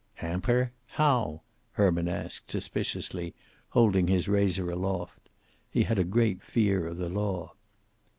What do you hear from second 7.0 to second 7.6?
law.